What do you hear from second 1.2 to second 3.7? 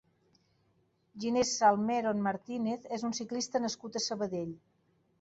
Ginés Salmerón Martínez és un ciclista